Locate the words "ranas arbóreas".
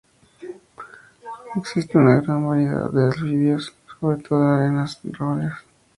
4.65-5.59